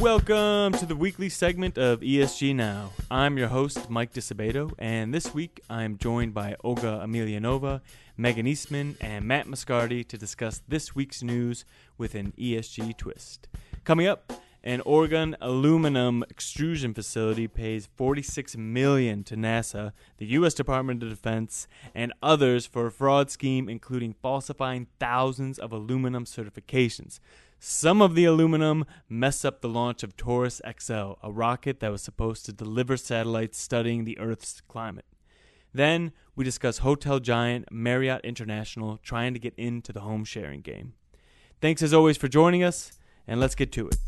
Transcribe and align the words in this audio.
Welcome 0.00 0.72
to 0.78 0.86
the 0.86 0.96
weekly 0.96 1.28
segment 1.28 1.76
of 1.76 2.00
ESG 2.00 2.56
Now. 2.56 2.92
I'm 3.10 3.36
your 3.36 3.48
host, 3.48 3.90
Mike 3.90 4.14
Disabato, 4.14 4.72
and 4.78 5.12
this 5.12 5.34
week 5.34 5.60
I'm 5.68 5.98
joined 5.98 6.32
by 6.32 6.56
Olga 6.64 7.02
Emelianova, 7.04 7.82
Megan 8.16 8.46
Eastman, 8.46 8.96
and 9.02 9.26
Matt 9.26 9.46
Moscardi 9.46 10.08
to 10.08 10.16
discuss 10.16 10.62
this 10.66 10.94
week's 10.94 11.22
news 11.22 11.66
with 11.98 12.14
an 12.14 12.32
ESG 12.38 12.96
twist. 12.96 13.46
Coming 13.84 14.06
up, 14.06 14.32
an 14.64 14.80
Oregon 14.86 15.36
aluminum 15.38 16.24
extrusion 16.30 16.94
facility 16.94 17.46
pays 17.46 17.88
46 17.96 18.56
million 18.56 19.22
to 19.24 19.36
NASA, 19.36 19.92
the 20.16 20.26
US 20.26 20.54
Department 20.54 21.02
of 21.02 21.10
Defense, 21.10 21.68
and 21.94 22.14
others 22.22 22.64
for 22.64 22.86
a 22.86 22.90
fraud 22.90 23.30
scheme 23.30 23.68
including 23.68 24.14
falsifying 24.22 24.86
thousands 24.98 25.58
of 25.58 25.72
aluminum 25.72 26.24
certifications. 26.24 27.20
Some 27.62 28.00
of 28.00 28.14
the 28.14 28.24
aluminum 28.24 28.86
messed 29.06 29.44
up 29.44 29.60
the 29.60 29.68
launch 29.68 30.02
of 30.02 30.16
Taurus 30.16 30.62
XL, 30.78 31.12
a 31.22 31.30
rocket 31.30 31.80
that 31.80 31.92
was 31.92 32.00
supposed 32.00 32.46
to 32.46 32.54
deliver 32.54 32.96
satellites 32.96 33.58
studying 33.58 34.04
the 34.04 34.18
Earth's 34.18 34.62
climate. 34.62 35.04
Then 35.74 36.12
we 36.34 36.42
discuss 36.42 36.78
hotel 36.78 37.20
giant 37.20 37.70
Marriott 37.70 38.22
International 38.24 38.96
trying 39.02 39.34
to 39.34 39.38
get 39.38 39.52
into 39.58 39.92
the 39.92 40.00
home 40.00 40.24
sharing 40.24 40.62
game. 40.62 40.94
Thanks 41.60 41.82
as 41.82 41.92
always 41.92 42.16
for 42.16 42.28
joining 42.28 42.64
us, 42.64 42.92
and 43.28 43.38
let's 43.38 43.54
get 43.54 43.70
to 43.72 43.88
it. 43.88 43.98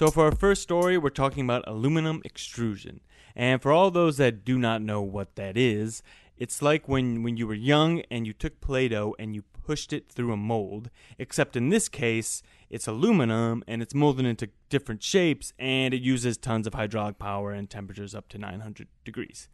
So, 0.00 0.10
for 0.10 0.24
our 0.24 0.32
first 0.32 0.62
story, 0.62 0.96
we're 0.96 1.10
talking 1.10 1.44
about 1.44 1.64
aluminum 1.66 2.22
extrusion. 2.24 3.00
And 3.40 3.62
for 3.62 3.72
all 3.72 3.90
those 3.90 4.18
that 4.18 4.44
do 4.44 4.58
not 4.58 4.82
know 4.82 5.00
what 5.00 5.36
that 5.36 5.56
is, 5.56 6.02
it's 6.36 6.60
like 6.60 6.86
when, 6.86 7.22
when 7.22 7.38
you 7.38 7.46
were 7.46 7.54
young 7.54 8.02
and 8.10 8.26
you 8.26 8.34
took 8.34 8.60
Play 8.60 8.86
Doh 8.88 9.16
and 9.18 9.34
you 9.34 9.44
pushed 9.64 9.94
it 9.94 10.12
through 10.12 10.34
a 10.34 10.36
mold, 10.36 10.90
except 11.18 11.56
in 11.56 11.70
this 11.70 11.88
case, 11.88 12.42
it's 12.68 12.86
aluminum 12.86 13.64
and 13.66 13.80
it's 13.80 13.94
molded 13.94 14.26
into 14.26 14.50
different 14.68 15.02
shapes 15.02 15.54
and 15.58 15.94
it 15.94 16.02
uses 16.02 16.36
tons 16.36 16.66
of 16.66 16.74
hydraulic 16.74 17.18
power 17.18 17.50
and 17.50 17.70
temperatures 17.70 18.14
up 18.14 18.28
to 18.28 18.36
900 18.36 18.88
degrees 19.06 19.48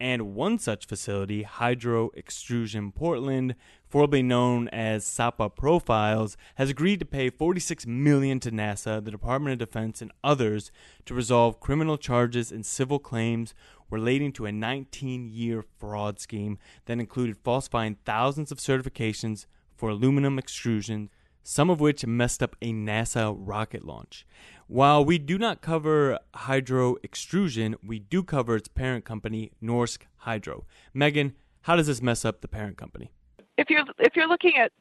and 0.00 0.34
one 0.34 0.58
such 0.58 0.86
facility, 0.86 1.42
Hydro 1.42 2.10
Extrusion 2.14 2.92
Portland, 2.92 3.54
formerly 3.88 4.22
known 4.22 4.68
as 4.68 5.04
Sapa 5.04 5.50
Profiles, 5.50 6.36
has 6.54 6.70
agreed 6.70 7.00
to 7.00 7.06
pay 7.06 7.30
46 7.30 7.86
million 7.86 8.38
to 8.40 8.50
NASA, 8.50 9.04
the 9.04 9.10
Department 9.10 9.54
of 9.54 9.66
Defense, 9.66 10.00
and 10.00 10.12
others 10.22 10.70
to 11.06 11.14
resolve 11.14 11.60
criminal 11.60 11.96
charges 11.96 12.52
and 12.52 12.64
civil 12.64 12.98
claims 12.98 13.54
relating 13.90 14.32
to 14.32 14.46
a 14.46 14.50
19-year 14.50 15.64
fraud 15.78 16.20
scheme 16.20 16.58
that 16.84 17.00
included 17.00 17.36
falsifying 17.36 17.96
thousands 18.04 18.52
of 18.52 18.58
certifications 18.58 19.46
for 19.74 19.90
aluminum 19.90 20.38
extrusion, 20.38 21.08
some 21.48 21.70
of 21.70 21.80
which 21.80 22.04
messed 22.04 22.42
up 22.42 22.54
a 22.60 22.74
NASA 22.74 23.34
rocket 23.34 23.82
launch. 23.82 24.26
While 24.66 25.02
we 25.02 25.16
do 25.16 25.38
not 25.38 25.62
cover 25.62 26.18
hydro 26.34 26.96
extrusion, 27.02 27.74
we 27.82 27.98
do 27.98 28.22
cover 28.22 28.56
its 28.56 28.68
parent 28.68 29.06
company, 29.06 29.52
Norsk 29.62 30.02
Hydro. 30.18 30.66
Megan, 30.92 31.32
how 31.62 31.74
does 31.74 31.86
this 31.86 32.02
mess 32.02 32.26
up 32.26 32.42
the 32.42 32.48
parent 32.48 32.76
company? 32.76 33.12
If 33.56 33.70
you're 33.70 33.84
if 33.98 34.14
you're 34.14 34.28
looking 34.28 34.58
at 34.58 34.72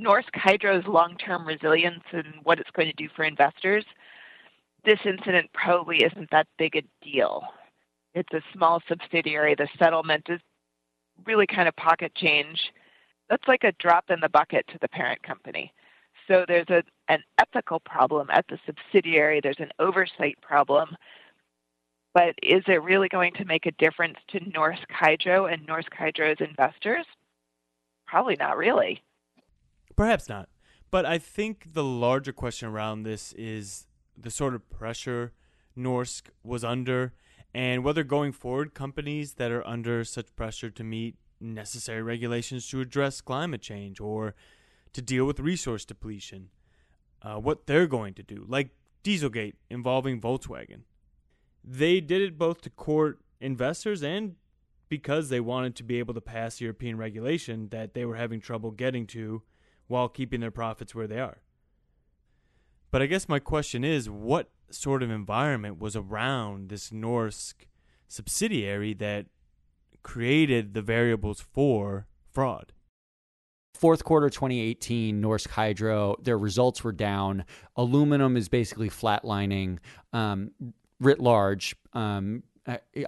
Norsk 0.00 0.34
Hydro's 0.34 0.86
long-term 0.86 1.46
resilience 1.46 2.04
and 2.12 2.28
what 2.44 2.58
it's 2.58 2.70
going 2.70 2.88
to 2.88 2.94
do 2.94 3.10
for 3.14 3.26
investors, 3.26 3.84
this 4.86 5.00
incident 5.04 5.50
probably 5.52 5.98
isn't 5.98 6.30
that 6.30 6.46
big 6.56 6.76
a 6.76 6.82
deal. 7.04 7.42
It's 8.14 8.32
a 8.32 8.40
small 8.54 8.80
subsidiary. 8.88 9.54
The 9.54 9.68
settlement 9.78 10.28
is 10.30 10.40
really 11.26 11.46
kind 11.46 11.68
of 11.68 11.76
pocket 11.76 12.14
change. 12.14 12.58
That's 13.28 13.46
like 13.46 13.64
a 13.64 13.72
drop 13.72 14.06
in 14.08 14.20
the 14.20 14.30
bucket 14.30 14.66
to 14.68 14.78
the 14.80 14.88
parent 14.88 15.22
company. 15.22 15.74
So 16.30 16.44
there's 16.46 16.68
a, 16.68 16.82
an 17.08 17.22
ethical 17.38 17.80
problem 17.80 18.28
at 18.30 18.46
the 18.48 18.58
subsidiary, 18.64 19.40
there's 19.42 19.58
an 19.58 19.72
oversight 19.78 20.38
problem. 20.40 20.96
But 22.14 22.34
is 22.42 22.62
it 22.66 22.82
really 22.82 23.08
going 23.08 23.32
to 23.34 23.44
make 23.44 23.66
a 23.66 23.72
difference 23.72 24.16
to 24.28 24.40
Norsk 24.40 24.84
Hydro 24.90 25.46
and 25.46 25.66
Norsk 25.66 25.92
Hydro's 25.92 26.36
investors? 26.40 27.06
Probably 28.06 28.36
not 28.38 28.56
really. 28.56 29.02
Perhaps 29.96 30.28
not. 30.28 30.48
But 30.90 31.06
I 31.06 31.18
think 31.18 31.72
the 31.74 31.84
larger 31.84 32.32
question 32.32 32.68
around 32.68 33.04
this 33.04 33.32
is 33.34 33.86
the 34.16 34.30
sort 34.30 34.54
of 34.54 34.68
pressure 34.70 35.32
Norsk 35.78 36.22
was 36.42 36.64
under 36.64 37.12
and 37.54 37.82
whether 37.84 38.04
going 38.04 38.32
forward 38.32 38.74
companies 38.74 39.34
that 39.34 39.50
are 39.50 39.66
under 39.66 40.04
such 40.04 40.34
pressure 40.36 40.70
to 40.70 40.84
meet 40.84 41.16
necessary 41.40 42.02
regulations 42.02 42.68
to 42.68 42.80
address 42.80 43.20
climate 43.20 43.62
change 43.62 44.00
or 44.00 44.34
to 44.92 45.02
deal 45.02 45.24
with 45.24 45.40
resource 45.40 45.84
depletion, 45.84 46.48
uh, 47.22 47.36
what 47.36 47.66
they're 47.66 47.86
going 47.86 48.14
to 48.14 48.22
do, 48.22 48.44
like 48.48 48.70
Dieselgate 49.04 49.54
involving 49.68 50.20
Volkswagen. 50.20 50.82
They 51.64 52.00
did 52.00 52.22
it 52.22 52.38
both 52.38 52.62
to 52.62 52.70
court 52.70 53.20
investors 53.40 54.02
and 54.02 54.36
because 54.88 55.28
they 55.28 55.40
wanted 55.40 55.76
to 55.76 55.82
be 55.84 55.98
able 55.98 56.14
to 56.14 56.20
pass 56.20 56.60
European 56.60 56.96
regulation 56.96 57.68
that 57.68 57.94
they 57.94 58.04
were 58.04 58.16
having 58.16 58.40
trouble 58.40 58.70
getting 58.70 59.06
to 59.06 59.42
while 59.86 60.08
keeping 60.08 60.40
their 60.40 60.50
profits 60.50 60.94
where 60.94 61.06
they 61.06 61.18
are. 61.18 61.38
But 62.90 63.02
I 63.02 63.06
guess 63.06 63.28
my 63.28 63.38
question 63.38 63.84
is 63.84 64.10
what 64.10 64.50
sort 64.70 65.02
of 65.02 65.10
environment 65.10 65.78
was 65.78 65.94
around 65.94 66.68
this 66.68 66.90
Norsk 66.90 67.54
subsidiary 68.08 68.94
that 68.94 69.26
created 70.02 70.74
the 70.74 70.82
variables 70.82 71.40
for 71.40 72.06
fraud? 72.32 72.72
Fourth 73.74 74.04
quarter 74.04 74.28
2018, 74.28 75.22
Norsk 75.22 75.48
Hydro, 75.48 76.16
their 76.22 76.38
results 76.38 76.84
were 76.84 76.92
down. 76.92 77.44
Aluminum 77.76 78.36
is 78.36 78.48
basically 78.48 78.90
flatlining. 78.90 79.78
Um, 80.12 80.50
writ 81.00 81.18
large, 81.18 81.74
um, 81.94 82.42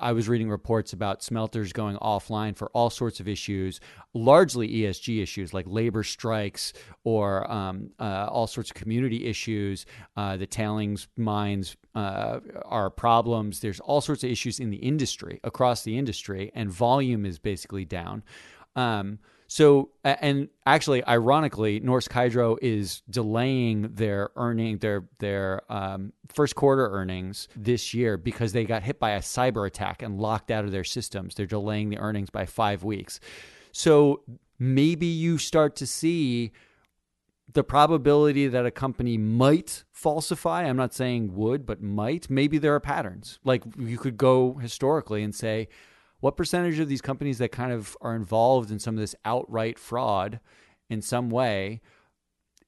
I 0.00 0.12
was 0.12 0.28
reading 0.28 0.48
reports 0.48 0.92
about 0.92 1.22
smelters 1.22 1.72
going 1.72 1.96
offline 1.96 2.56
for 2.56 2.68
all 2.70 2.90
sorts 2.90 3.20
of 3.20 3.28
issues, 3.28 3.80
largely 4.14 4.68
ESG 4.68 5.22
issues 5.22 5.52
like 5.52 5.66
labor 5.68 6.02
strikes 6.02 6.72
or 7.04 7.50
um, 7.50 7.90
uh, 8.00 8.28
all 8.30 8.46
sorts 8.46 8.70
of 8.70 8.74
community 8.74 9.26
issues. 9.26 9.84
Uh, 10.16 10.36
the 10.36 10.46
tailings 10.46 11.06
mines 11.16 11.76
uh, 11.94 12.40
are 12.64 12.88
problems. 12.90 13.60
There's 13.60 13.80
all 13.80 14.00
sorts 14.00 14.24
of 14.24 14.30
issues 14.30 14.58
in 14.58 14.70
the 14.70 14.78
industry, 14.78 15.38
across 15.44 15.84
the 15.84 15.98
industry, 15.98 16.50
and 16.54 16.70
volume 16.70 17.26
is 17.26 17.38
basically 17.38 17.84
down. 17.84 18.22
Um, 18.74 19.18
so, 19.54 19.90
and 20.02 20.48
actually, 20.64 21.06
ironically, 21.06 21.78
Norsk 21.78 22.10
Hydro 22.10 22.56
is 22.62 23.02
delaying 23.10 23.82
their 23.92 24.30
earning 24.34 24.78
their 24.78 25.04
their 25.18 25.70
um, 25.70 26.14
first 26.32 26.54
quarter 26.54 26.88
earnings 26.88 27.48
this 27.54 27.92
year 27.92 28.16
because 28.16 28.54
they 28.54 28.64
got 28.64 28.82
hit 28.82 28.98
by 28.98 29.10
a 29.10 29.20
cyber 29.20 29.66
attack 29.66 30.00
and 30.00 30.18
locked 30.18 30.50
out 30.50 30.64
of 30.64 30.72
their 30.72 30.84
systems. 30.84 31.34
They're 31.34 31.44
delaying 31.44 31.90
the 31.90 31.98
earnings 31.98 32.30
by 32.30 32.46
five 32.46 32.82
weeks. 32.82 33.20
So 33.72 34.22
maybe 34.58 35.04
you 35.04 35.36
start 35.36 35.76
to 35.76 35.86
see 35.86 36.52
the 37.52 37.62
probability 37.62 38.48
that 38.48 38.64
a 38.64 38.70
company 38.70 39.18
might 39.18 39.84
falsify. 39.92 40.62
I'm 40.62 40.78
not 40.78 40.94
saying 40.94 41.34
would, 41.34 41.66
but 41.66 41.82
might. 41.82 42.30
Maybe 42.30 42.56
there 42.56 42.74
are 42.74 42.80
patterns. 42.80 43.38
Like 43.44 43.64
you 43.76 43.98
could 43.98 44.16
go 44.16 44.54
historically 44.54 45.22
and 45.22 45.34
say 45.34 45.68
what 46.22 46.36
percentage 46.36 46.78
of 46.78 46.88
these 46.88 47.02
companies 47.02 47.38
that 47.38 47.50
kind 47.50 47.72
of 47.72 47.96
are 48.00 48.14
involved 48.14 48.70
in 48.70 48.78
some 48.78 48.94
of 48.94 49.00
this 49.00 49.16
outright 49.24 49.76
fraud 49.76 50.38
in 50.88 51.02
some 51.02 51.28
way 51.28 51.80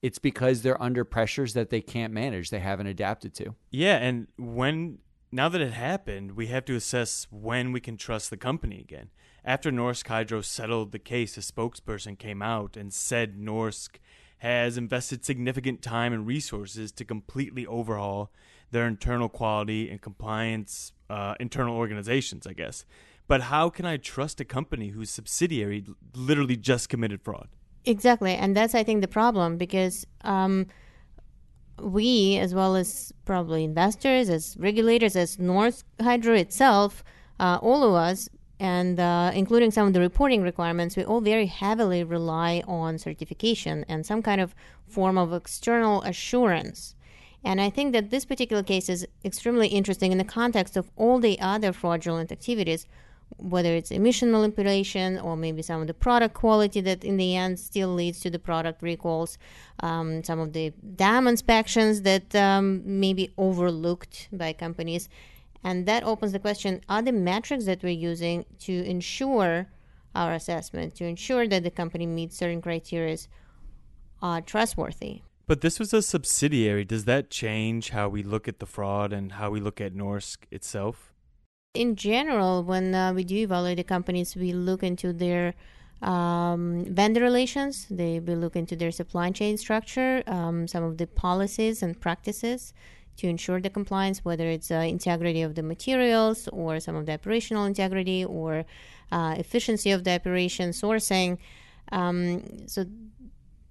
it's 0.03 0.19
because 0.19 0.61
they're 0.61 0.83
under 0.83 1.05
pressures 1.05 1.55
that 1.55 1.71
they 1.71 1.81
can't 1.81 2.13
manage 2.13 2.51
they 2.51 2.59
haven't 2.59 2.89
adapted 2.89 3.33
to? 3.35 3.55
Yeah 3.71 3.97
and 3.99 4.27
when 4.37 4.99
now 5.31 5.49
that 5.49 5.61
it 5.61 5.73
happened 5.73 6.33
we 6.33 6.49
have 6.49 6.65
to 6.65 6.75
assess 6.75 7.29
when 7.31 7.71
we 7.71 7.81
can 7.81 7.97
trust 7.97 8.29
the 8.29 8.37
company 8.37 8.81
again. 8.81 9.11
After 9.45 9.71
norsk 9.71 10.09
hydro 10.09 10.41
settled 10.41 10.91
the 10.91 10.99
case 10.99 11.37
a 11.37 11.41
spokesperson 11.41 12.19
came 12.19 12.43
out 12.43 12.77
and 12.77 12.93
said 12.93 13.39
norsk 13.39 13.99
has 14.39 14.77
invested 14.77 15.25
significant 15.25 15.81
time 15.81 16.13
and 16.13 16.27
resources 16.27 16.91
to 16.91 17.05
completely 17.05 17.65
overhaul 17.69 18.33
their 18.73 18.89
internal 18.89 19.29
quality 19.29 19.89
and 19.89 20.03
compliance 20.03 20.93
uh, 21.09 21.37
internal 21.39 21.77
organizations 21.77 22.49
i 22.49 22.53
guess 22.53 22.85
but 23.27 23.43
how 23.43 23.71
can 23.71 23.87
I 23.87 23.97
trust 23.97 24.41
a 24.41 24.45
company 24.45 24.89
whose 24.89 25.11
subsidiary 25.11 25.85
literally 26.15 26.57
just 26.57 26.89
committed 26.89 27.23
fraud? 27.23 27.49
Exactly, 27.85 28.35
and 28.35 28.57
that's 28.57 28.75
I 28.75 28.83
think 28.83 29.01
the 29.01 29.09
problem 29.09 29.57
because 29.57 30.07
um, 30.23 30.67
we, 31.81 32.39
as 32.39 32.55
well 32.55 32.77
as 32.77 33.13
probably 33.25 33.65
investors, 33.65 34.29
as 34.29 34.57
regulators, 34.59 35.17
as 35.17 35.37
Norsk 35.37 35.85
Hydro 36.01 36.35
itself, 36.35 37.05
uh, 37.41 37.59
all 37.61 37.83
of 37.83 37.95
us, 37.95 38.29
and 38.61 39.01
uh, 39.01 39.33
including 39.35 39.71
some 39.71 39.87
of 39.87 39.93
the 39.93 40.01
reporting 40.01 40.43
requirements, 40.43 40.97
we 40.97 41.05
all 41.05 41.21
very 41.21 41.47
heavily 41.47 42.05
rely 42.05 42.63
on 42.67 42.99
certification 42.99 43.85
and 43.89 44.07
some 44.07 44.23
kind 44.23 44.41
of 44.41 44.55
form 44.87 45.19
of 45.19 45.33
external 45.33 46.03
assurance. 46.03 46.95
And 47.43 47.61
I 47.61 47.69
think 47.69 47.93
that 47.93 48.11
this 48.11 48.25
particular 48.25 48.63
case 48.63 48.89
is 48.89 49.07
extremely 49.25 49.69
interesting 49.69 50.13
in 50.13 50.19
the 50.19 50.25
context 50.25 50.77
of 50.77 50.91
all 50.97 51.19
the 51.19 51.39
other 51.41 51.73
fraudulent 51.73 52.33
activities 52.33 52.87
whether 53.39 53.75
it's 53.75 53.91
emission 53.91 54.31
manipulation 54.31 55.19
or 55.19 55.37
maybe 55.37 55.63
some 55.63 55.81
of 55.81 55.87
the 55.87 55.95
product 55.95 56.35
quality 56.35 56.81
that 56.81 57.05
in 57.05 57.17
the 57.17 57.37
end 57.37 57.59
still 57.59 57.93
leads 57.95 58.21
to 58.21 58.31
the 58.31 58.39
product 58.39 58.83
recalls, 58.83 59.39
um, 59.81 60.23
some 60.23 60.39
of 60.39 60.53
the 60.53 60.73
dam 60.97 61.27
inspections 61.27 62.03
that 62.03 62.35
um, 62.35 62.83
may 62.85 63.13
be 63.13 63.33
overlooked 63.37 64.29
by 64.33 64.53
companies. 64.53 65.09
And 65.63 65.87
that 65.87 66.05
opens 66.05 66.33
the 66.33 66.39
question 66.39 66.83
are 66.89 67.03
the 67.03 67.13
metrics 67.13 67.65
that 67.65 67.83
we're 67.83 67.91
using 67.91 68.45
to 68.61 68.85
ensure 68.85 69.67
our 70.15 70.35
assessment, 70.35 70.95
to 70.97 71.05
ensure 71.05 71.49
that 71.49 71.63
the 71.63 71.71
company 71.71 72.07
meets 72.07 72.37
certain 72.37 72.63
criteria, 72.63 73.17
are 74.23 74.41
trustworthy? 74.41 75.23
But 75.47 75.61
this 75.61 75.79
was 75.79 75.93
a 75.93 76.01
subsidiary. 76.01 76.85
Does 76.85 77.05
that 77.05 77.31
change 77.31 77.91
how 77.91 78.09
we 78.09 78.23
look 78.23 78.49
at 78.49 78.61
the 78.61 78.67
fraud 78.67 79.13
and 79.13 79.33
how 79.33 79.51
we 79.51 79.61
look 79.61 79.81
at 79.81 79.95
Norsk 79.95 80.39
itself? 80.51 81.14
In 81.75 81.97
general, 81.97 82.63
when 82.63 82.95
uh, 82.95 83.13
we 83.13 83.25
do 83.25 83.37
evaluate 83.37 83.77
the 83.77 83.85
companies, 83.85 84.37
we 84.37 84.53
look 84.53 84.83
into 84.83 85.13
their 85.13 85.55
um, 86.03 86.85
vendor 86.89 87.21
relations. 87.21 87.87
They 87.91 88.21
we 88.21 88.37
look 88.37 88.55
into 88.57 88.77
their 88.77 88.93
supply 88.93 89.31
chain 89.33 89.59
structure, 89.59 90.23
um, 90.27 90.69
some 90.69 90.85
of 90.85 90.99
the 90.99 91.07
policies 91.07 91.83
and 91.83 92.01
practices 92.01 92.73
to 93.17 93.29
ensure 93.29 93.61
the 93.61 93.71
compliance, 93.71 94.25
whether 94.25 94.47
it's 94.47 94.71
uh, 94.71 94.77
integrity 94.77 95.43
of 95.43 95.55
the 95.55 95.63
materials 95.63 96.49
or 96.49 96.81
some 96.81 96.97
of 96.97 97.07
the 97.07 97.13
operational 97.13 97.65
integrity 97.65 98.25
or 98.25 98.65
uh, 99.13 99.35
efficiency 99.39 99.91
of 99.91 100.05
the 100.05 100.13
operation, 100.13 100.71
sourcing. 100.71 101.39
Um, 101.93 102.67
so 102.67 102.87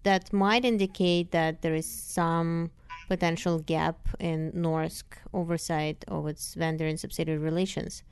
that 0.04 0.32
might 0.32 0.66
indicate 0.66 1.32
that 1.32 1.62
there 1.62 1.74
is 1.74 1.86
some 1.86 2.72
potential 3.08 3.60
gap 3.60 4.08
in 4.20 4.52
Norsk 4.52 5.04
oversight 5.34 6.04
of 6.08 6.28
its 6.28 6.54
vendor 6.54 6.86
and 6.86 7.00
subsidiary 7.00 7.40
relations. 7.40 8.04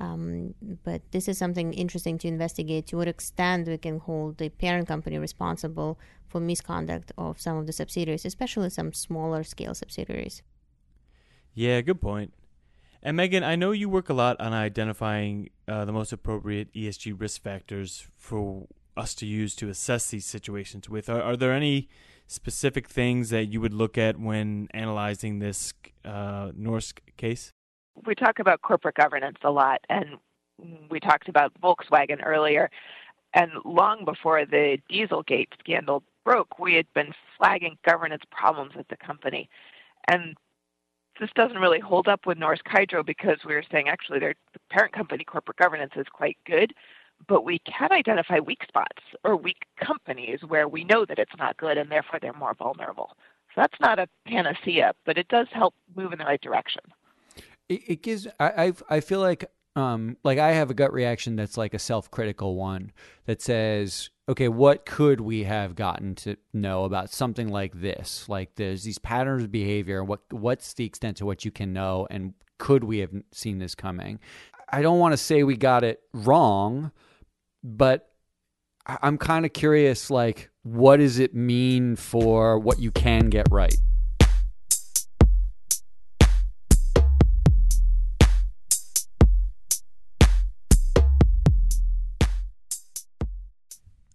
Um, 0.00 0.54
but 0.82 1.02
this 1.10 1.28
is 1.28 1.36
something 1.36 1.74
interesting 1.74 2.16
to 2.18 2.28
investigate 2.28 2.86
to 2.86 2.96
what 2.96 3.08
extent 3.08 3.68
we 3.68 3.76
can 3.76 3.98
hold 3.98 4.38
the 4.38 4.48
parent 4.48 4.88
company 4.88 5.18
responsible 5.18 5.98
for 6.26 6.40
misconduct 6.40 7.12
of 7.18 7.38
some 7.38 7.58
of 7.58 7.66
the 7.66 7.72
subsidiaries, 7.72 8.24
especially 8.24 8.70
some 8.70 8.94
smaller 8.94 9.44
scale 9.44 9.74
subsidiaries. 9.74 10.42
Yeah, 11.52 11.82
good 11.82 12.00
point. 12.00 12.32
And 13.02 13.16
Megan, 13.16 13.44
I 13.44 13.56
know 13.56 13.72
you 13.72 13.88
work 13.88 14.08
a 14.08 14.14
lot 14.14 14.40
on 14.40 14.52
identifying 14.52 15.50
uh, 15.68 15.84
the 15.84 15.92
most 15.92 16.12
appropriate 16.12 16.72
ESG 16.72 17.18
risk 17.18 17.42
factors 17.42 18.06
for 18.16 18.68
us 18.96 19.14
to 19.16 19.26
use 19.26 19.54
to 19.56 19.68
assess 19.68 20.10
these 20.10 20.26
situations 20.26 20.88
with. 20.88 21.08
Are, 21.08 21.22
are 21.22 21.36
there 21.36 21.52
any 21.52 21.88
specific 22.30 22.88
things 22.88 23.30
that 23.30 23.46
you 23.46 23.60
would 23.60 23.74
look 23.74 23.98
at 23.98 24.18
when 24.18 24.68
analyzing 24.72 25.40
this 25.40 25.74
uh, 26.04 26.50
Norsk 26.52 26.98
case? 27.16 27.52
We 28.06 28.14
talk 28.14 28.38
about 28.38 28.62
corporate 28.62 28.94
governance 28.94 29.38
a 29.42 29.50
lot, 29.50 29.80
and 29.88 30.16
we 30.88 31.00
talked 31.00 31.28
about 31.28 31.52
Volkswagen 31.60 32.24
earlier. 32.24 32.70
And 33.34 33.50
long 33.64 34.04
before 34.04 34.44
the 34.46 34.78
Dieselgate 34.90 35.48
scandal 35.58 36.02
broke, 36.24 36.58
we 36.58 36.74
had 36.74 36.86
been 36.94 37.12
flagging 37.36 37.76
governance 37.84 38.22
problems 38.30 38.72
at 38.78 38.88
the 38.88 38.96
company. 38.96 39.48
And 40.08 40.36
this 41.20 41.30
doesn't 41.34 41.58
really 41.58 41.80
hold 41.80 42.08
up 42.08 42.26
with 42.26 42.38
Norsk 42.38 42.66
Hydro 42.66 43.02
because 43.02 43.38
we 43.46 43.54
were 43.54 43.64
saying 43.70 43.88
actually 43.88 44.20
their 44.20 44.34
parent 44.70 44.92
company 44.92 45.24
corporate 45.24 45.58
governance 45.58 45.92
is 45.96 46.06
quite 46.12 46.38
good, 46.46 46.72
but 47.28 47.44
we 47.44 47.60
can 47.60 47.92
identify 47.92 48.40
weak 48.40 48.62
spots 48.66 49.02
or 49.24 49.36
weak 49.36 49.64
companies 49.84 50.40
where 50.46 50.68
we 50.68 50.84
know 50.84 51.04
that 51.04 51.18
it's 51.18 51.36
not 51.38 51.56
good 51.56 51.78
and 51.78 51.90
therefore 51.90 52.18
they're 52.20 52.32
more 52.32 52.54
vulnerable. 52.54 53.16
So 53.54 53.62
that's 53.62 53.80
not 53.80 53.98
a 53.98 54.08
panacea, 54.26 54.94
but 55.04 55.18
it 55.18 55.28
does 55.28 55.48
help 55.52 55.74
move 55.96 56.12
in 56.12 56.18
the 56.18 56.24
right 56.24 56.40
direction. 56.40 56.82
It, 57.68 57.82
it 57.86 58.02
gives. 58.02 58.26
I 58.38 58.66
I, 58.66 58.72
I 58.88 59.00
feel 59.00 59.20
like 59.20 59.50
um 59.76 60.16
like 60.24 60.38
I 60.38 60.52
have 60.52 60.70
a 60.70 60.74
gut 60.74 60.92
reaction 60.92 61.36
that's 61.36 61.56
like 61.56 61.74
a 61.74 61.78
self 61.78 62.10
critical 62.10 62.56
one 62.56 62.92
that 63.26 63.42
says, 63.42 64.10
okay, 64.28 64.48
what 64.48 64.86
could 64.86 65.20
we 65.20 65.44
have 65.44 65.74
gotten 65.74 66.14
to 66.16 66.36
know 66.52 66.84
about 66.84 67.10
something 67.10 67.48
like 67.48 67.80
this? 67.80 68.28
Like 68.28 68.54
there's 68.54 68.84
these 68.84 68.98
patterns 68.98 69.44
of 69.44 69.52
behavior. 69.52 70.04
What 70.04 70.20
what's 70.30 70.74
the 70.74 70.84
extent 70.84 71.16
to 71.18 71.26
what 71.26 71.44
you 71.44 71.50
can 71.50 71.72
know, 71.72 72.06
and 72.10 72.34
could 72.58 72.84
we 72.84 72.98
have 72.98 73.10
seen 73.32 73.58
this 73.58 73.74
coming? 73.74 74.20
I 74.72 74.82
don't 74.82 75.00
want 75.00 75.12
to 75.12 75.16
say 75.16 75.42
we 75.42 75.56
got 75.56 75.82
it 75.82 76.00
wrong 76.12 76.92
but 77.62 78.10
I'm 78.86 79.18
kind 79.18 79.44
of 79.44 79.52
curious 79.52 80.10
like 80.10 80.50
what 80.62 80.98
does 80.98 81.18
it 81.18 81.34
mean 81.34 81.96
for 81.96 82.58
what 82.58 82.78
you 82.78 82.90
can 82.90 83.30
get 83.30 83.46
right? 83.50 83.76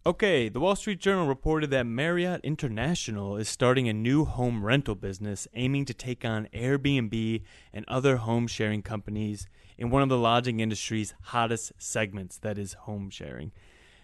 Okay, 0.08 0.50
the 0.50 0.60
Wall 0.60 0.76
Street 0.76 1.00
Journal 1.00 1.26
reported 1.26 1.72
that 1.72 1.88
Marriott 1.88 2.42
International 2.44 3.38
is 3.38 3.50
starting 3.50 3.90
a 3.90 3.94
new 3.94 4.24
home 4.24 4.64
rental 4.64 4.94
business 4.94 5.48
aiming 5.56 5.86
to 5.86 5.96
take 5.96 6.24
on 6.24 6.48
Airbnb 6.54 7.42
and 7.74 7.86
other 7.88 8.18
home 8.18 8.46
sharing 8.46 8.84
companies 8.84 9.48
in 9.80 9.90
one 9.90 10.04
of 10.04 10.10
the 10.10 10.18
lodging 10.20 10.60
industry's 10.60 11.16
hottest 11.24 11.72
segments, 11.80 12.38
that 12.38 12.60
is 12.60 12.74
home 12.74 13.10
sharing. 13.10 13.52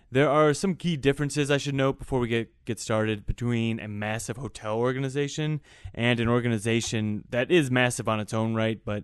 There 0.10 0.28
are 0.28 0.56
some 0.56 0.74
key 0.74 0.98
differences 0.98 1.52
I 1.52 1.58
should 1.58 1.76
note 1.76 2.00
before 2.00 2.20
we 2.20 2.30
get, 2.30 2.66
get 2.66 2.80
started 2.80 3.28
between 3.28 3.80
a 3.80 3.88
massive 3.88 4.38
hotel 4.38 4.80
organization 4.80 5.62
and 5.94 6.20
an 6.20 6.28
organization 6.28 7.26
that 7.30 7.52
is 7.52 7.70
massive 7.70 8.10
on 8.10 8.20
its 8.20 8.34
own 8.34 8.56
right, 8.56 8.84
but 8.84 9.04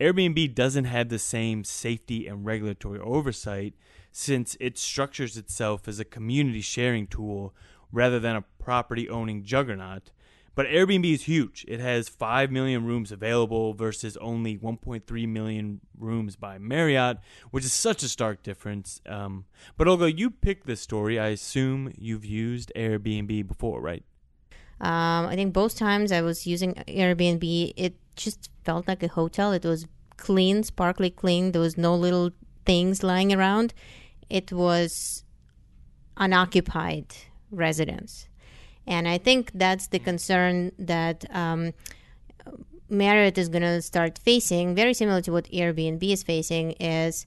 Airbnb 0.00 0.54
doesn't 0.54 0.86
have 0.86 1.10
the 1.10 1.18
same 1.18 1.64
safety 1.64 2.26
and 2.26 2.46
regulatory 2.46 2.98
oversight 2.98 3.74
since 4.12 4.56
it 4.60 4.78
structures 4.78 5.36
itself 5.36 5.86
as 5.88 6.00
a 6.00 6.04
community 6.04 6.60
sharing 6.60 7.06
tool 7.06 7.54
rather 7.92 8.18
than 8.18 8.36
a 8.36 8.44
property 8.58 9.08
owning 9.08 9.42
juggernaut. 9.42 10.10
But 10.54 10.66
Airbnb 10.66 11.10
is 11.10 11.22
huge. 11.22 11.64
It 11.68 11.80
has 11.80 12.08
5 12.08 12.50
million 12.50 12.84
rooms 12.84 13.12
available 13.12 13.72
versus 13.72 14.16
only 14.16 14.58
1.3 14.58 15.28
million 15.28 15.80
rooms 15.96 16.36
by 16.36 16.58
Marriott, 16.58 17.18
which 17.50 17.64
is 17.64 17.72
such 17.72 18.02
a 18.02 18.08
stark 18.08 18.42
difference. 18.42 19.00
Um, 19.06 19.44
but 19.76 19.86
Olga, 19.86 20.12
you 20.12 20.30
picked 20.30 20.66
this 20.66 20.80
story. 20.80 21.18
I 21.18 21.28
assume 21.28 21.94
you've 21.96 22.24
used 22.24 22.72
Airbnb 22.74 23.46
before, 23.46 23.80
right? 23.80 24.02
Um, 24.80 25.26
I 25.26 25.34
think 25.34 25.52
both 25.52 25.76
times 25.76 26.10
I 26.10 26.20
was 26.20 26.46
using 26.46 26.74
Airbnb, 26.88 27.72
it 27.76 27.94
just 28.16 28.50
felt 28.64 28.88
like 28.88 29.02
a 29.02 29.08
hotel. 29.08 29.52
It 29.52 29.64
was 29.64 29.86
clean, 30.16 30.62
sparkly 30.62 31.10
clean. 31.10 31.52
There 31.52 31.60
was 31.60 31.78
no 31.78 31.94
little 31.94 32.30
things 32.64 33.02
lying 33.02 33.32
around. 33.32 33.72
It 34.30 34.52
was 34.52 35.24
unoccupied 36.16 37.14
residence. 37.50 38.28
And 38.86 39.06
I 39.06 39.18
think 39.18 39.50
that's 39.54 39.88
the 39.88 39.98
concern 39.98 40.72
that 40.78 41.24
um, 41.30 41.72
Marriott 42.88 43.38
is 43.38 43.48
going 43.48 43.62
to 43.62 43.82
start 43.82 44.18
facing, 44.18 44.74
very 44.74 44.94
similar 44.94 45.20
to 45.22 45.32
what 45.32 45.44
Airbnb 45.46 46.02
is 46.02 46.22
facing, 46.22 46.72
is 46.72 47.26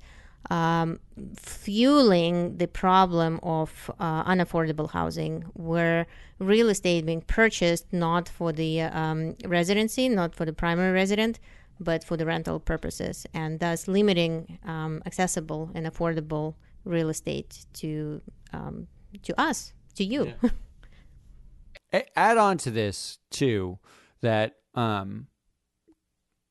um, 0.50 1.00
fueling 1.38 2.58
the 2.58 2.68
problem 2.68 3.40
of 3.44 3.90
uh, 4.00 4.24
unaffordable 4.26 4.90
housing, 4.92 5.44
where 5.54 6.06
real 6.40 6.70
estate 6.70 7.06
being 7.06 7.22
purchased 7.22 7.86
not 7.94 8.28
for 8.28 8.52
the 8.52 8.82
um, 8.82 9.36
residency, 9.46 10.10
not 10.10 10.36
for 10.36 10.44
the 10.46 10.54
primary 10.54 10.92
resident, 10.92 11.40
but 11.80 12.04
for 12.04 12.18
the 12.18 12.26
rental 12.26 12.60
purposes, 12.60 13.26
and 13.34 13.60
thus 13.60 13.88
limiting 13.88 14.60
um, 14.66 15.02
accessible 15.06 15.72
and 15.74 15.88
affordable 15.88 16.56
real 16.86 17.10
estate 17.10 17.66
to 17.74 18.22
um, 18.52 18.88
to 19.24 19.40
us, 19.40 19.74
to 19.96 20.04
you. 20.04 20.34
Yeah. 20.42 22.02
add 22.16 22.38
on 22.38 22.58
to 22.58 22.72
this 22.72 23.20
too 23.30 23.78
that 24.22 24.56
um 24.74 25.28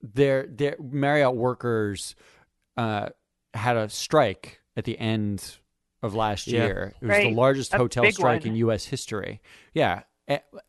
their 0.01 0.47
their 0.47 0.77
Marriott 0.81 1.35
workers 1.35 2.15
uh 2.77 3.09
had 3.55 3.77
a 3.77 3.89
strike 3.89 4.61
at 4.77 4.85
the 4.85 4.99
end 4.99 5.57
of 6.03 6.15
last 6.15 6.47
yeah. 6.47 6.65
year. 6.65 6.95
It 7.01 7.07
was 7.07 7.11
right. 7.11 7.29
the 7.31 7.35
largest 7.35 7.75
a 7.75 7.79
hotel 7.79 8.11
strike 8.11 8.43
one. 8.43 8.51
in 8.51 8.57
US 8.57 8.85
history. 8.85 9.41
Yeah, 9.75 10.03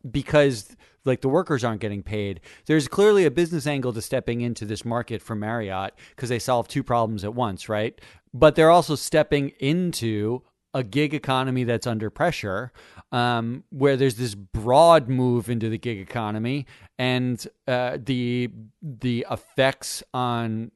because 0.08 0.76
like 1.04 1.20
the 1.20 1.28
workers 1.28 1.64
aren't 1.64 1.80
getting 1.80 2.02
paid. 2.02 2.40
There's 2.66 2.88
clearly 2.88 3.24
a 3.24 3.30
business 3.30 3.66
angle 3.66 3.92
to 3.92 4.02
stepping 4.02 4.40
into 4.40 4.64
this 4.64 4.84
market 4.84 5.22
for 5.22 5.34
Marriott 5.34 5.94
because 6.14 6.28
they 6.28 6.38
solve 6.38 6.68
two 6.68 6.82
problems 6.82 7.24
at 7.24 7.34
once, 7.34 7.68
right? 7.68 8.00
But 8.32 8.54
they're 8.54 8.70
also 8.70 8.94
stepping 8.94 9.50
into 9.60 10.42
a 10.74 10.82
gig 10.82 11.14
economy 11.14 11.62
that's 11.62 11.86
under 11.86 12.10
pressure, 12.10 12.72
um, 13.12 13.62
where 13.70 13.96
there's 13.96 14.16
this 14.16 14.34
broad 14.34 15.08
move 15.08 15.48
into 15.48 15.68
the 15.68 15.78
gig 15.78 16.00
economy, 16.00 16.66
and 16.98 17.46
uh, 17.68 17.96
the 18.02 18.50
the 18.82 19.24
effects 19.30 20.02
on 20.12 20.72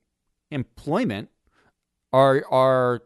employment 0.52 1.30
are 2.12 2.44
are 2.48 3.02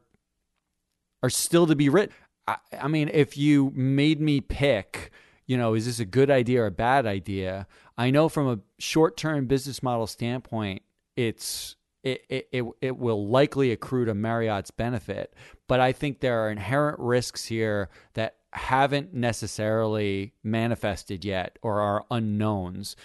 are 1.22 1.30
still 1.30 1.66
to 1.66 1.74
be 1.74 1.88
written. 1.88 2.14
I, 2.46 2.56
I 2.78 2.88
mean, 2.88 3.08
if 3.12 3.38
you 3.38 3.72
made 3.74 4.20
me 4.20 4.42
pick, 4.42 5.12
you 5.52 5.58
know, 5.58 5.74
is 5.74 5.84
this 5.84 6.00
a 6.00 6.06
good 6.06 6.30
idea 6.30 6.62
or 6.62 6.66
a 6.66 6.70
bad 6.70 7.04
idea? 7.04 7.66
I 7.98 8.10
know 8.10 8.30
from 8.30 8.48
a 8.48 8.58
short 8.78 9.18
term 9.18 9.44
business 9.44 9.82
model 9.82 10.06
standpoint, 10.06 10.80
it's 11.14 11.76
it, 12.02 12.24
it, 12.30 12.48
it, 12.52 12.64
it 12.80 12.96
will 12.96 13.28
likely 13.28 13.70
accrue 13.70 14.06
to 14.06 14.14
Marriott's 14.14 14.70
benefit. 14.70 15.34
But 15.68 15.78
I 15.78 15.92
think 15.92 16.20
there 16.20 16.42
are 16.42 16.50
inherent 16.50 16.98
risks 17.00 17.44
here 17.44 17.90
that 18.14 18.36
haven't 18.54 19.12
necessarily 19.12 20.32
manifested 20.42 21.22
yet 21.22 21.58
or 21.60 21.82
are 21.82 22.06
unknowns, 22.10 22.96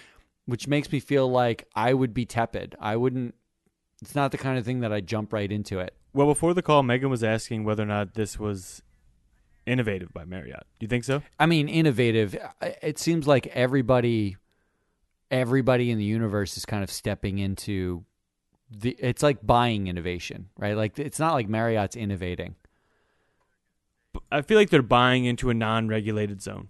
which 0.46 0.70
makes 0.70 0.90
me 0.90 1.02
feel 1.02 1.30
like 1.30 1.68
I 1.76 1.94
would 1.94 2.14
be 2.14 2.26
tepid. 2.26 2.78
I 2.80 2.96
wouldn't, 2.96 3.36
it's 4.02 4.16
not 4.16 4.32
the 4.32 4.38
kind 4.38 4.58
of 4.58 4.64
thing 4.64 4.80
that 4.80 4.94
I 4.94 5.02
jump 5.02 5.34
right 5.34 5.52
into 5.52 5.80
it. 5.80 5.94
Well, 6.14 6.28
before 6.28 6.54
the 6.54 6.62
call, 6.62 6.82
Megan 6.82 7.10
was 7.10 7.26
asking 7.26 7.66
whether 7.66 7.84
or 7.84 7.88
not 7.88 8.14
this 8.14 8.40
was 8.40 8.84
innovative 9.68 10.14
by 10.14 10.26
Marriott. 10.26 10.66
Do 10.80 10.84
you 10.84 10.88
think 10.88 11.04
so? 11.04 11.22
I 11.40 11.46
mean, 11.46 11.68
innovative. 11.68 12.38
It 12.82 12.98
seems 12.98 13.28
like 13.28 13.48
everybody, 13.48 14.38
everybody 15.30 15.92
in 15.92 15.98
the 15.98 16.04
universe 16.04 16.58
is 16.58 16.66
kind 16.66 16.84
of 16.84 16.90
stepping 16.90 17.38
into 17.38 18.06
the. 18.72 18.96
It's 19.00 19.22
like 19.22 19.46
buying 19.46 19.88
innovation, 19.88 20.50
right? 20.58 20.76
Like 20.76 20.98
it's 20.98 21.20
not 21.20 21.34
like 21.34 21.48
Marriott's 21.48 21.96
innovating. 21.96 22.56
I 24.32 24.42
feel 24.42 24.58
like 24.58 24.70
they're 24.70 24.82
buying 24.82 25.26
into 25.26 25.50
a 25.50 25.54
non-regulated 25.54 26.42
zone. 26.42 26.70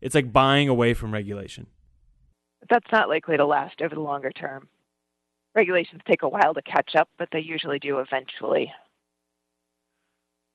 It's 0.00 0.14
like 0.14 0.32
buying 0.32 0.68
away 0.68 0.94
from 0.94 1.12
regulation. 1.12 1.66
That's 2.68 2.90
not 2.90 3.08
likely 3.08 3.36
to 3.36 3.46
last 3.46 3.80
over 3.80 3.94
the 3.94 4.00
longer 4.00 4.30
term. 4.30 4.68
Regulations 5.54 6.02
take 6.06 6.22
a 6.22 6.28
while 6.28 6.54
to 6.54 6.62
catch 6.62 6.94
up, 6.96 7.08
but 7.18 7.28
they 7.32 7.40
usually 7.40 7.78
do 7.78 7.98
eventually 8.00 8.72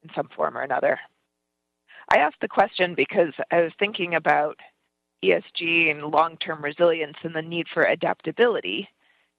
in 0.03 0.09
some 0.15 0.29
form 0.35 0.57
or 0.57 0.61
another. 0.61 0.99
I 2.09 2.17
asked 2.17 2.41
the 2.41 2.47
question 2.47 2.95
because 2.95 3.33
I 3.51 3.61
was 3.61 3.71
thinking 3.79 4.15
about 4.15 4.57
ESG 5.23 5.89
and 5.89 6.11
long 6.11 6.37
term 6.37 6.63
resilience 6.63 7.17
and 7.23 7.35
the 7.35 7.41
need 7.41 7.67
for 7.73 7.83
adaptability 7.83 8.89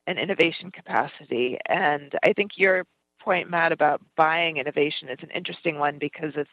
and 0.06 0.18
innovation 0.18 0.70
capacity. 0.70 1.58
And 1.66 2.12
I 2.24 2.32
think 2.32 2.52
your 2.56 2.86
point, 3.20 3.50
Matt, 3.50 3.72
about 3.72 4.02
buying 4.16 4.58
innovation 4.58 5.08
is 5.08 5.18
an 5.22 5.30
interesting 5.30 5.78
one 5.78 5.98
because 5.98 6.36
of 6.36 6.46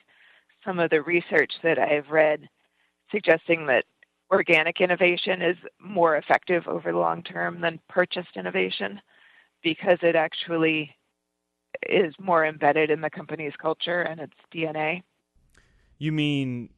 some 0.66 0.80
of 0.80 0.90
the 0.90 1.02
research 1.02 1.54
that 1.64 1.80
I've 1.80 2.10
read 2.10 2.48
suggesting 3.12 3.66
that 3.68 3.86
organic 4.32 4.80
innovation 4.80 5.42
is 5.42 5.58
more 5.80 6.16
effective 6.16 6.68
over 6.68 6.92
the 6.92 6.98
long 6.98 7.24
term 7.24 7.60
than 7.60 7.80
purchased 7.90 8.38
innovation 8.38 9.02
because 9.62 9.98
it 10.02 10.16
actually 10.16 10.96
is 11.90 12.14
more 12.20 12.46
embedded 12.46 12.90
in 12.90 13.02
the 13.02 13.10
company's 13.10 13.54
culture 13.62 14.02
and 14.02 14.20
its 14.20 14.34
DNA. 14.54 15.04
You 16.02 16.12
mean 16.12 16.72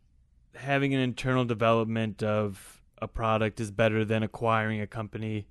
having 0.54 0.94
an 0.94 1.00
internal 1.00 1.46
development 1.46 2.22
of 2.22 2.82
a 3.02 3.08
product 3.08 3.62
is 3.62 3.72
better 3.72 4.04
than 4.04 4.22
acquiring 4.22 4.82
a 4.82 4.86
company? 4.86 5.48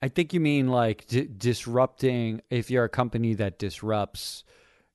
I 0.00 0.06
think 0.06 0.32
you 0.32 0.38
mean 0.38 0.68
like 0.68 1.08
d- 1.08 1.26
disrupting. 1.36 2.40
If 2.50 2.70
you're 2.70 2.84
a 2.84 2.88
company 2.88 3.34
that 3.34 3.58
disrupts, 3.58 4.44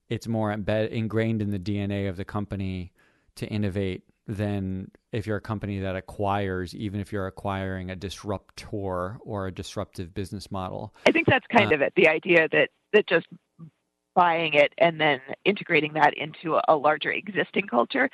it's 0.08 0.30
more 0.30 0.56
embed- 0.56 0.92
ingrained 0.92 1.42
in 1.42 1.52
the 1.52 1.60
DNA 1.60 2.08
of 2.08 2.16
the 2.16 2.24
company 2.24 2.94
to 3.36 3.48
innovate 3.48 4.04
than 4.28 4.92
if 5.12 5.28
you're 5.28 5.36
a 5.36 5.42
company 5.42 5.82
that 5.82 5.98
acquires, 5.98 6.74
even 6.74 7.02
if 7.02 7.12
you're 7.12 7.28
acquiring 7.28 7.90
a 7.90 7.98
disruptor 7.98 9.18
or 9.26 9.48
a 9.48 9.52
disruptive 9.52 10.14
business 10.14 10.50
model. 10.50 10.96
I 11.06 11.12
think 11.12 11.28
that's 11.28 11.48
kind 11.48 11.74
uh, 11.74 11.76
of 11.76 11.82
it. 11.82 11.92
The 11.98 12.08
idea 12.08 12.48
that 12.54 12.70
that 12.94 13.08
just 13.08 13.28
buying 14.16 14.54
it 14.54 14.74
and 14.78 15.00
then 15.00 15.20
integrating 15.44 15.94
that 15.94 16.14
into 16.18 16.60
a 16.68 16.76
larger 16.76 17.12
existing 17.12 17.68
culture 17.68 18.10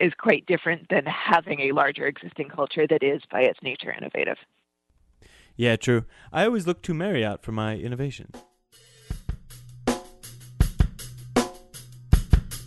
is 0.00 0.12
quite 0.18 0.46
different 0.46 0.88
than 0.88 1.04
having 1.06 1.60
a 1.60 1.72
larger 1.72 2.06
existing 2.06 2.48
culture 2.48 2.86
that 2.88 3.02
is 3.02 3.22
by 3.30 3.42
its 3.42 3.58
nature 3.62 3.92
innovative. 3.92 4.38
Yeah, 5.54 5.76
true. 5.76 6.06
I 6.32 6.44
always 6.46 6.66
look 6.66 6.82
to 6.82 6.94
Marriott 6.94 7.42
for 7.42 7.52
my 7.52 7.76
innovation. 7.76 8.32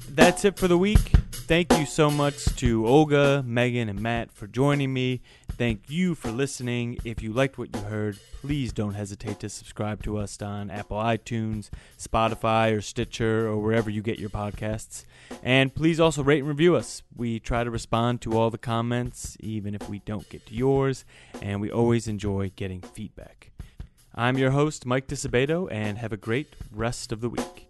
That's 0.07 0.45
it 0.45 0.57
for 0.57 0.69
the 0.69 0.77
week. 0.77 1.11
Thank 1.31 1.77
you 1.77 1.85
so 1.85 2.09
much 2.09 2.45
to 2.55 2.87
Olga, 2.87 3.43
Megan, 3.45 3.89
and 3.89 4.01
Matt 4.01 4.31
for 4.31 4.47
joining 4.47 4.93
me. 4.93 5.21
Thank 5.57 5.89
you 5.89 6.15
for 6.15 6.31
listening. 6.31 6.97
If 7.05 7.23
you 7.23 7.31
liked 7.31 7.57
what 7.57 7.73
you 7.73 7.81
heard, 7.83 8.19
please 8.41 8.73
don't 8.73 8.93
hesitate 8.93 9.39
to 9.39 9.47
subscribe 9.47 10.03
to 10.03 10.17
us 10.17 10.41
on 10.41 10.69
Apple 10.69 10.97
iTunes, 10.97 11.69
Spotify, 11.97 12.75
or 12.75 12.81
Stitcher, 12.81 13.47
or 13.47 13.57
wherever 13.59 13.89
you 13.89 14.01
get 14.01 14.19
your 14.19 14.29
podcasts. 14.29 15.05
And 15.41 15.73
please 15.73 15.97
also 15.97 16.23
rate 16.23 16.39
and 16.39 16.49
review 16.49 16.75
us. 16.75 17.03
We 17.15 17.39
try 17.39 17.63
to 17.63 17.71
respond 17.71 18.19
to 18.21 18.37
all 18.37 18.49
the 18.49 18.57
comments, 18.57 19.37
even 19.39 19.73
if 19.73 19.87
we 19.87 19.99
don't 19.99 20.27
get 20.27 20.45
to 20.47 20.53
yours, 20.53 21.05
and 21.41 21.61
we 21.61 21.71
always 21.71 22.09
enjoy 22.09 22.51
getting 22.57 22.81
feedback. 22.81 23.51
I'm 24.13 24.37
your 24.37 24.51
host, 24.51 24.85
Mike 24.85 25.07
Disabato, 25.07 25.71
and 25.71 25.97
have 25.99 26.11
a 26.11 26.17
great 26.17 26.53
rest 26.69 27.13
of 27.13 27.21
the 27.21 27.29
week. 27.29 27.69